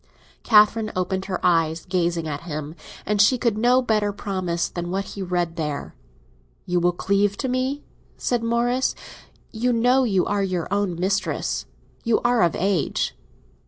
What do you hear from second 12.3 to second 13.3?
of age."